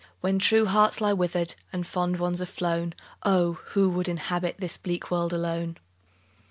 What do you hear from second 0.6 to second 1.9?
hearts lie wither'd, And